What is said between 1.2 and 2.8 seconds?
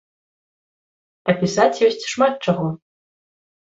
А пісаць ёсць шмат чаго!